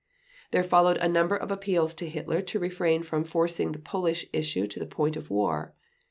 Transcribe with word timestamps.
There 0.49 0.63
followed 0.63 0.97
a 0.97 1.07
number 1.07 1.35
of 1.35 1.51
appeals 1.51 1.93
to 1.93 2.09
Hitler 2.09 2.41
to 2.41 2.57
refrain 2.57 3.03
from 3.03 3.23
forcing 3.23 3.71
the 3.71 3.77
Polish 3.77 4.25
issue 4.33 4.65
to 4.65 4.79
the 4.79 4.87
point 4.87 5.15
of 5.15 5.29
war. 5.29 5.75